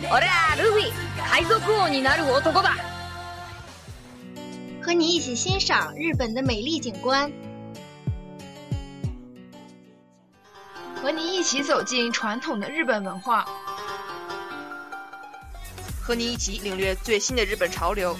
[0.00, 0.92] 贝嘎姐，俺はルフィ，
[1.30, 2.74] 海賊王になる男だ。
[4.82, 7.32] 和你一起欣赏日本的美丽景观，
[11.02, 13.46] 和你一起走进传统的日本文化，
[16.02, 18.14] 和你一起领略最新的日本潮流。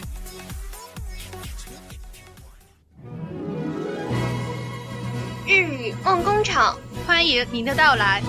[5.46, 8.22] 日语梦工厂，欢迎您的到来。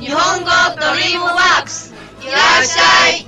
[0.00, 1.92] 日本語ドリームワークス，
[2.24, 3.26] いらっしゃい。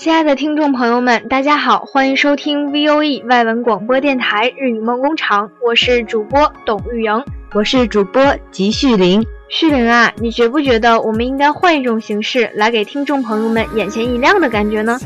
[0.00, 9.26] 亲爱的听众朋友们，大家好，欢迎收听 V O E 外文广播电台日语梦工厂，我是主播董玉莹，我是主播吉旭林。
[9.55, 14.99] 旭玲啊，你觉不觉得我们应该换一种形式来给听众朋友们眼前一亮的感觉呢？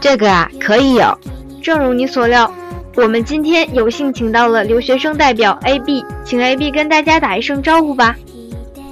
[0.00, 1.18] 这个啊，可以有。
[1.62, 2.50] 正如你所料，
[2.96, 8.16] 我们今天有幸请到了留学生代表 A B，请 A B 跟大家打一声招呼吧。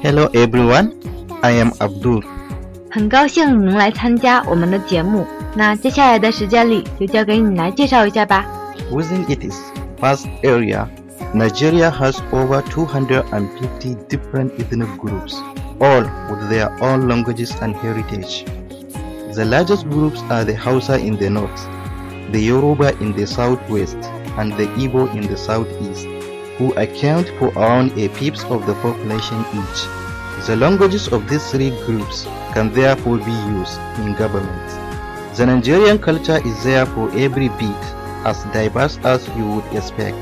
[0.02, 0.90] Hello everyone,
[1.40, 2.22] I am Abdul.
[2.90, 5.26] 很高兴你能来参加我们的节目。
[5.54, 8.44] 那接下来的时间里，就交给你来介绍一下吧。
[8.90, 9.56] Within its
[9.98, 10.84] vast area,
[11.34, 15.32] Nigeria has over 250 different ethnic groups,
[15.80, 18.44] all with their own languages and heritage.
[19.34, 21.66] The largest groups are the Hausa in the north,
[22.32, 23.96] the Yoruba in the southwest,
[24.36, 26.04] and the Igbo in the southeast,
[26.58, 30.46] who account for around a fifth of the population each.
[30.46, 34.68] The languages of these three groups can therefore be used in government.
[35.38, 37.82] The Nigerian culture is therefore every bit
[38.26, 40.18] as diverse as you would expect.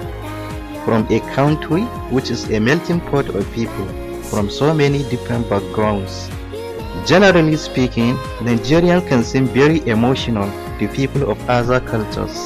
[0.85, 3.87] From a country which is a melting pot of people
[4.31, 6.29] from so many different backgrounds.
[7.07, 10.49] Generally speaking, Nigerians can seem very emotional
[10.79, 12.37] to people of other cultures,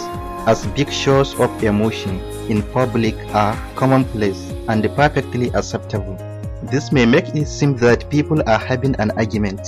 [0.46, 2.18] as big shows of emotion
[2.50, 6.16] in public are commonplace and perfectly acceptable.
[6.64, 9.60] This may make it seem that people are having an argument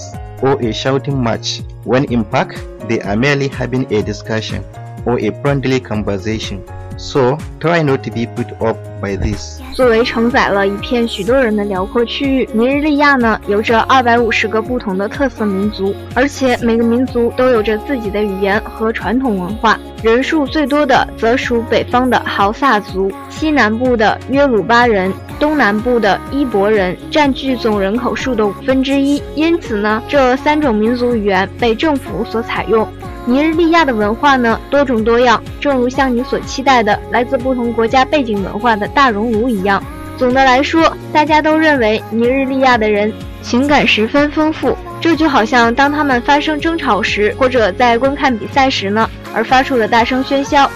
[0.42, 4.64] or a shouting match, when in fact they are merely having a discussion
[5.06, 6.64] or a friendly conversation.
[6.96, 9.60] So try not to be put off by this.
[9.74, 19.78] 作为承载了一片许多人的辽阔区域，尼日利亚呢有着二百五十个不同的特色民族，而且每个民族都有着自己的语言和传统文化。
[20.02, 29.22] 人数最多的则属北方的豪萨族，西南部的约鲁巴人，东南部的伊博人，占据总人口数的五分之一。
[29.34, 32.86] 因此呢，这三种民族语言被政府所采用。
[33.28, 39.82] 尼日利亚的文化呢多种多样，正如像你所期待的来自不同国家背景文化的大熔炉一样。
[40.16, 50.70] 总的来说，大家都认为尼日利亚的人情感十分丰富，这就好像当他们发生争吵时，或者在观看比赛时呢，而发出的大声喧嚣。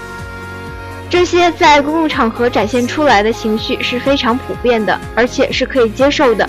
[1.09, 6.49] 这些在公共场合展现出来的情绪是非常普遍的，而且是可以接受的。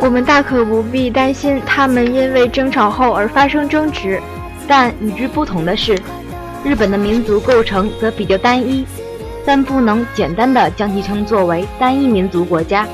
[0.00, 4.20] 我们大可不必担心他们因为争吵后而发生争执。
[4.68, 5.98] 但与之不同的是，
[6.62, 8.86] 日本的民族构成则比较单一，
[9.44, 12.86] 但不能简单的将其称作为单一民族国家。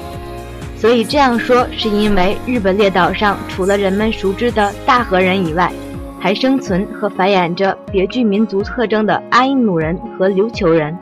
[0.79, 5.73] 所以这样说，是因为日本列岛上除了人们熟知的大和人以外，
[6.21, 10.97] 还生存和繁衍着别具民族特征的阿伊努人和琉球人。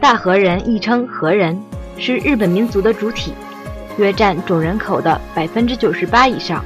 [0.00, 1.60] 大和人亦称和人，
[1.98, 3.32] 是日本民族的主体，
[3.96, 6.64] 约占总人口的百分之九十八以上。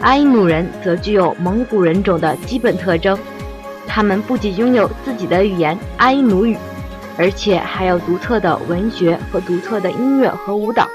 [0.00, 3.18] 阿伊努人则具有蒙古人种的基本特征，
[3.86, 6.56] 他们不仅拥有自己的语言阿伊努语，
[7.16, 10.86] 而且还有独特的文学和独特的音乐和舞蹈。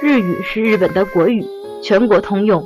[0.00, 1.44] 日语是日本的国语，
[1.82, 2.64] 全国通用，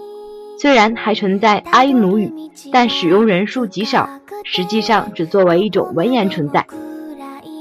[0.61, 2.32] 虽然还存在阿伊努语，
[2.73, 4.08] 但使用人数极少，
[4.44, 6.67] 实际上只作为一种文言存在。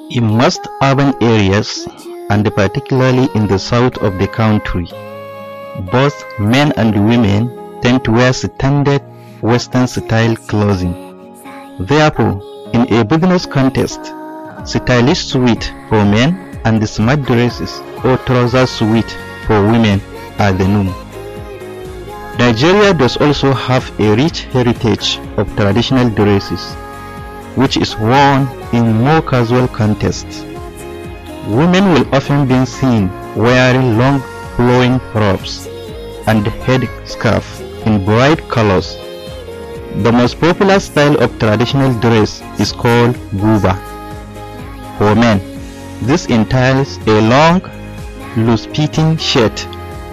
[0.10, 1.86] In most urban areas,
[2.30, 4.90] and particularly in the south of the country,
[5.92, 7.50] both men and women
[7.82, 9.02] tend to wear standard
[9.42, 10.94] Western style clothing.
[11.80, 12.42] Therefore,
[12.74, 14.14] in a business context,
[14.66, 19.10] stylish suit for men and the smart dresses or trouser suit
[19.46, 20.02] for women
[20.40, 20.94] are the norm.
[22.40, 26.74] Nigeria does also have a rich heritage of traditional dresses,
[27.56, 30.42] which is worn in more casual contexts.
[31.48, 34.20] Women will often be seen wearing long
[34.56, 35.68] flowing robes
[36.28, 38.96] and head scarf in bright colors.
[40.04, 43.74] The most popular style of traditional dress is called buba.
[44.98, 45.40] For men,
[46.02, 47.62] this entails a long,
[48.36, 49.60] loose-fitting shirt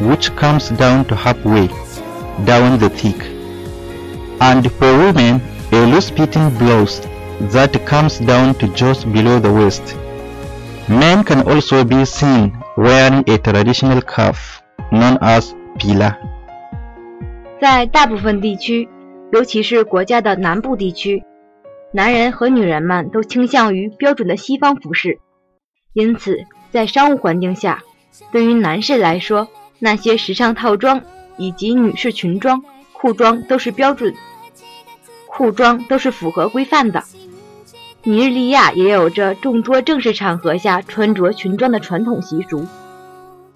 [0.01, 1.67] which comes down to halfway
[2.45, 3.21] down the thick,
[4.41, 5.41] and for women,
[5.73, 7.01] a loose-fitting blouse
[7.55, 9.97] that comes down to just below the waist.
[10.89, 14.63] Men can also be seen wearing a traditional cuff
[14.93, 16.34] known as pila.
[17.65, 18.91] 在大部分地区，
[19.33, 21.25] 尤其是国家的南部地区，
[21.93, 25.19] 男人和女人们都倾向于标准的西方服饰。
[25.95, 27.83] 因此，在商务环境下，
[28.31, 31.01] 对于男士来说，那些时尚套装
[31.39, 32.63] 以及女士裙装、
[32.93, 34.15] 裤装都是标准，
[35.27, 37.03] 裤装都是符合规范的。
[38.03, 42.67] 尼日利亚也有着众多正式场合下穿着裙装的传统习俗，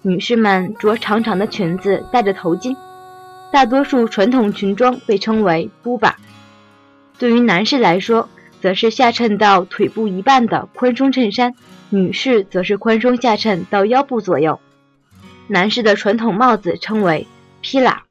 [0.01, 2.75] 女士们着长长的裙子，戴着头巾。
[3.51, 6.17] 大多数传统裙装被称为布巴。
[7.17, 8.29] 对于男士来说，
[8.61, 11.51] 则是下衬到腿部一半的宽松衬衫；
[11.89, 14.59] 女士则是宽松下衬到腰部左右。
[15.47, 17.27] 男士的传统帽子称为。
[17.61, 18.03] 披拉，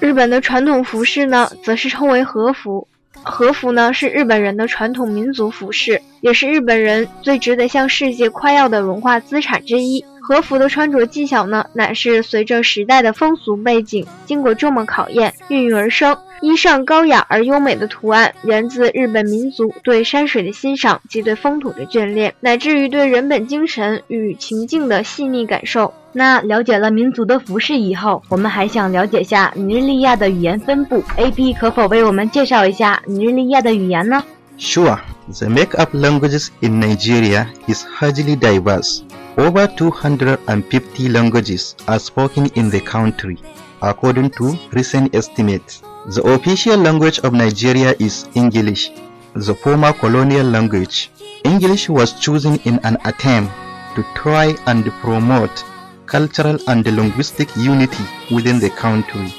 [0.00, 2.88] 日本的传统服饰呢，则是称为和服。
[3.22, 10.02] 和服呢，是日本人的传统民族服饰，也是日本人最值得向世界夸耀的文化资产之一。
[10.28, 16.14] 和服的穿着技巧呢，乃是随着时代的风俗背景，经过这么考验，孕育而生。
[16.42, 25.94] 衣上高雅而优美的图案，源自日本民族对山水的欣赏及对风土的眷恋，乃至于对人本精神与情境的细腻感受。
[26.12, 31.02] 那了解了民族的服饰以后，我们还想了解下尼日利亚的语言分布。
[31.16, 34.22] A B 可否为我们介绍一下尼日利亚的语言呢
[34.58, 35.00] ？Sure.
[35.28, 39.04] The makeup languages in Nigeria is hugely diverse.
[39.36, 43.38] Over 250 languages are spoken in the country,
[43.82, 45.82] according to recent estimates.
[46.06, 48.90] The official language of Nigeria is English,
[49.34, 51.10] the former colonial language.
[51.44, 53.52] English was chosen in an attempt
[53.94, 55.64] to try and promote
[56.06, 58.04] cultural and linguistic unity
[58.34, 59.32] within the country,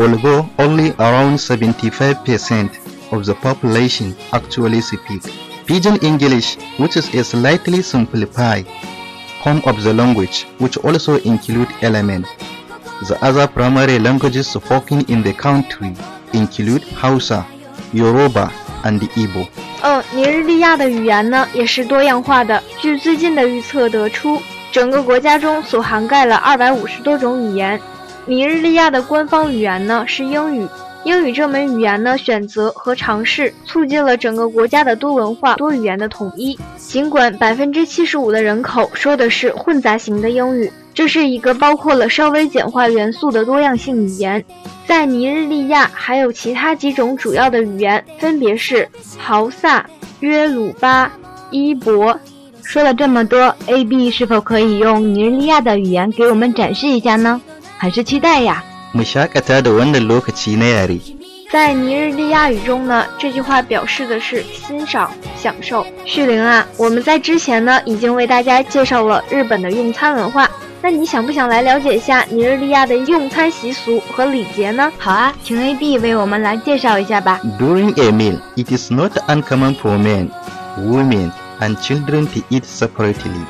[0.00, 2.83] although only around 75%
[3.13, 5.23] of the population actually speak.
[5.65, 8.65] Pidgin English, which is a slightly simplified
[9.43, 12.29] form of the language, which also include elements
[13.07, 15.95] the other primary languages spoken in the country
[16.33, 17.45] include Hausa,
[17.93, 18.51] Yoruba,
[18.83, 19.47] and Igbo.
[19.81, 22.61] 嗯，尼日利亚的语言呢也是多样化的。
[22.79, 27.79] 据最近的预测得出，整个国家中所涵盖了二百五十多种语言。
[28.25, 30.67] 尼日利亚的官方语言呢是英语。
[31.04, 36.58] 英语这门语言呢，选择和尝试促进了整个国家的多文化、多语言的统一。
[36.78, 44.42] 尽管百分之七十五的人口说的是混杂型的英语，这是一个包括了稍微简化元素的多样性语言。
[44.86, 49.84] 在尼日利亚还有其他几种主要的语言，分别是豪萨、
[50.20, 51.12] 约鲁巴、
[51.50, 52.18] 伊博。
[52.62, 57.40] 说了这么多，A B 是否可以用尼日利亚的语言给我们展示一下呢？
[57.76, 58.64] 很是期待呀！
[61.50, 65.86] 在尼日利亚语中呢，这句话表示的是欣赏、享受。
[66.04, 70.50] 旭玲啊，我们在之前呢已经为大家介绍了日本的用餐文化，
[70.82, 74.90] 那你想不想来了解一下尼日利亚的用餐习俗和礼节呢？
[74.98, 77.40] 好啊，请 A B 为我们来介绍一下吧。
[77.58, 80.30] During a meal, it is not uncommon for men,
[80.78, 83.44] women, and children to eat separately,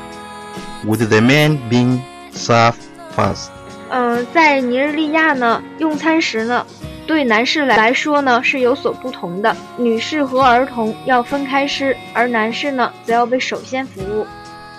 [0.85, 2.01] with the men being
[2.33, 2.81] served
[3.15, 3.54] first.
[3.94, 6.64] 嗯，在尼日利亚呢，用餐时呢，
[7.06, 14.26] 对男士来说呢是有所不同的，女士和儿童要分开吃，而男士呢则要被首先服务。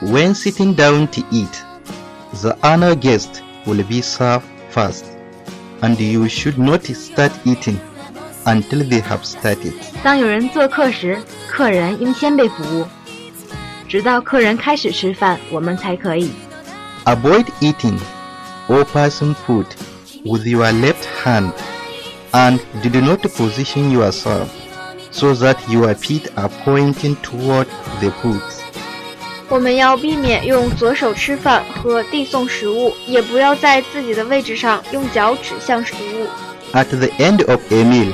[0.01, 1.49] When sitting down to eat,
[2.41, 4.41] the honored guest will be served
[4.73, 5.03] first,
[5.81, 7.75] and you should not start eating
[8.45, 9.73] until they have started.
[10.01, 12.87] 当有人做客时，客人应先被服务，
[13.87, 16.31] 直到客人开始吃饭，我们才可以。
[17.05, 17.99] Avoid eating
[18.67, 19.67] or passing food
[20.25, 21.53] with your left hand
[22.33, 24.49] and did not position yourself
[25.11, 27.67] so that your feet are pointing toward
[27.99, 28.41] the food.
[29.49, 36.27] 我们要避免用左手吃饭和递送食物，也不要在自己的位置上用脚指向食物。
[36.73, 38.13] At the end of a meal,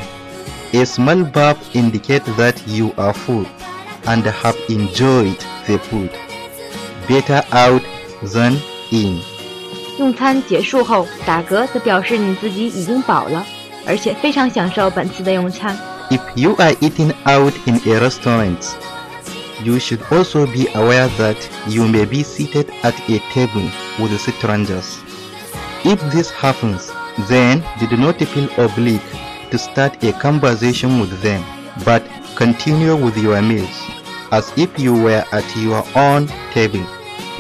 [0.73, 3.45] a small burp indicates that you are full
[4.05, 6.09] and have enjoyed the food.
[7.07, 7.83] Better out
[8.23, 8.57] than
[8.91, 9.21] in.
[9.99, 13.45] 用餐结束后打嗝，则表示你自己已经饱了，
[13.85, 15.77] 而且非常享受本次的用餐。
[16.09, 18.63] If you are eating out in a restaurant,
[19.63, 21.35] you should also be aware that
[21.67, 23.69] you may be seated at a table
[23.99, 24.97] with strangers.
[25.83, 26.91] If this happens,
[27.27, 29.01] then do not feel obliged
[29.51, 31.43] to start a conversation with them,
[31.83, 32.03] but
[32.35, 33.67] continue with your meals
[34.31, 36.85] as if you were at your own table.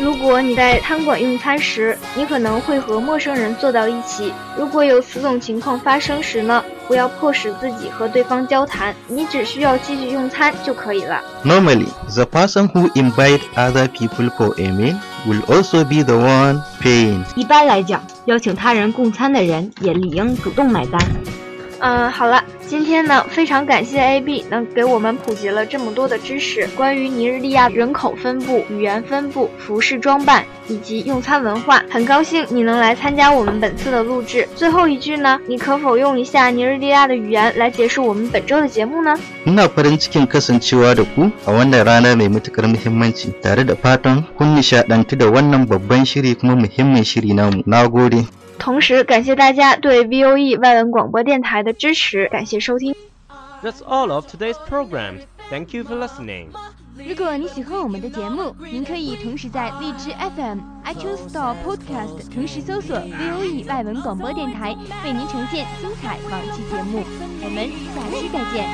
[0.02, 4.32] 如果你在餐馆用餐时，你可能会和陌生人坐到一起。
[4.58, 11.22] 如果有此种情况发生时呢，不要迫使自己和对方交谈，你只需要继续用餐就可以了。
[11.44, 17.22] Normally, the person who invite other people for a meal will also be the one paying.
[17.36, 21.00] 一般来讲，邀请他人共餐的人也理应主动买单。
[21.84, 31.82] 嗯，好了，今天呢，非常感谢 AB 能给我们普及了这么多的知识，关于尼日利亚人口分布、语言分布、服饰装扮以及用餐文化。
[31.90, 34.46] 很高兴你能来参加我们本次的录制。
[34.54, 44.54] 最后一句呢，你可否用一下尼日利亚的语言来结束我们本周的节目呢？Ina farin cikin kasancewa da ku a wannan rana mai matukar muhimmanci, tare da fatan kun
[44.54, 47.64] nishadantu da wannan babban shiri kuma muhimmin shiri namu.
[47.66, 48.24] Nagode.
[48.62, 52.94] 同时，感谢大家对 VOE 外文广播电台的支持，感谢收听。
[53.60, 55.22] That's all of today's program.
[55.50, 56.46] Thank you for listening.
[56.96, 67.02] 如果你喜欢我们的节目，您可以同时在荔枝 FM、iTunes Store、Podcast 同时搜索 VOE 外文广播电台，为您呈现精彩往期节目。
[67.42, 68.70] 我们下期再见。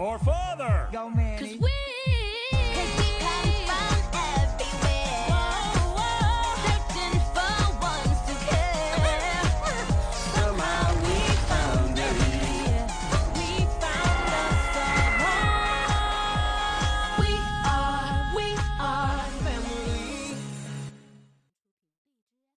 [0.00, 0.37] Or four.